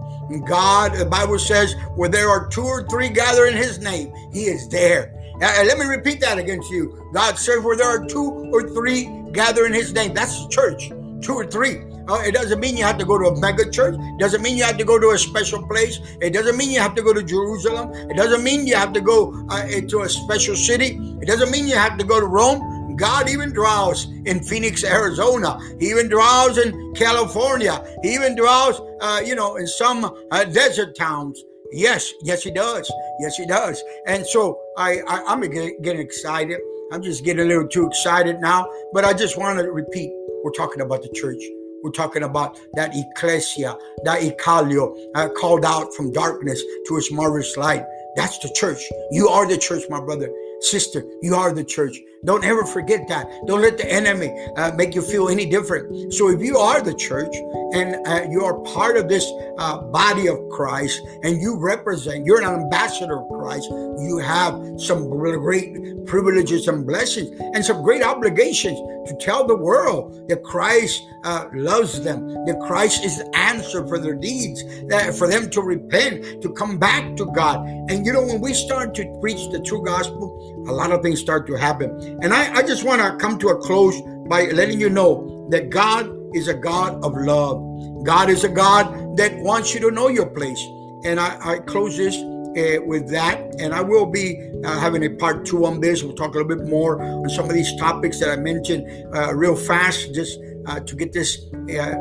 [0.47, 4.45] God, the Bible says, where there are two or three gather in his name, he
[4.45, 5.13] is there.
[5.43, 7.11] Uh, uh, let me repeat that against you.
[7.13, 10.15] God says, where there are two or three gather in his name.
[10.15, 10.89] That's the church.
[11.21, 11.83] Two or three.
[12.09, 13.95] Uh, it doesn't mean you have to go to a mega church.
[13.99, 16.01] It doesn't mean you have to go to a special place.
[16.21, 17.93] It doesn't mean you have to go to Jerusalem.
[18.11, 20.99] It doesn't mean you have to go uh, into a special city.
[21.23, 22.97] It doesn't mean you have to go to Rome.
[22.97, 25.59] God even dwells in Phoenix, Arizona.
[25.81, 27.85] He even dwells in California.
[28.03, 31.43] He even dwells, uh, you know, in some uh, desert towns.
[31.73, 32.93] Yes, yes, he does.
[33.19, 33.83] Yes, he does.
[34.07, 36.61] And so I, I I'm getting, getting excited.
[36.93, 38.71] I'm just getting a little too excited now.
[38.93, 40.13] But I just want to repeat:
[40.45, 41.43] we're talking about the church.
[41.85, 47.59] We're talking about that ecclesia, that eccalio, uh, called out from darkness to its marvelous
[47.59, 47.85] light.
[48.17, 48.83] That's the church.
[49.11, 50.31] You are the church, my brother.
[50.65, 52.01] Sister, you are the church.
[52.25, 53.29] Don't ever forget that.
[53.47, 56.11] Don't let the enemy uh, make you feel any different.
[56.15, 57.37] So, if you are the church
[57.75, 62.41] and uh, you are part of this uh, body of Christ and you represent, you're
[62.41, 68.79] an ambassador of Christ, you have some great privileges and blessings and some great obligations
[69.09, 73.99] to tell the world that Christ uh, loves them, that Christ is the answer for
[73.99, 77.67] their deeds, that for them to repent, to come back to God.
[77.91, 81.21] And you know, when we start to preach the true gospel, a lot of things
[81.21, 81.91] start to happen.
[82.23, 85.71] And I, I just want to come to a close by letting you know that
[85.71, 87.63] God is a God of love.
[88.05, 90.61] God is a God that wants you to know your place.
[91.05, 93.39] And I, I close this uh, with that.
[93.59, 96.03] And I will be uh, having a part two on this.
[96.03, 99.35] We'll talk a little bit more on some of these topics that I mentioned uh,
[99.35, 101.95] real fast, just uh, to get this uh,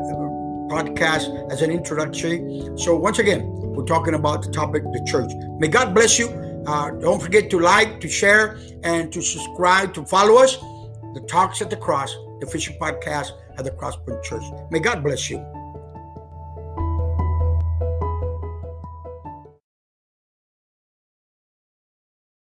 [0.70, 2.78] podcast as an introduction.
[2.78, 5.30] So, once again, we're talking about the topic, the church.
[5.58, 6.53] May God bless you.
[6.66, 10.56] Uh, don't forget to like, to share, and to subscribe, to follow us.
[11.14, 14.42] The Talks at the Cross, the official podcast at the Crosspoint Church.
[14.70, 15.53] May God bless you.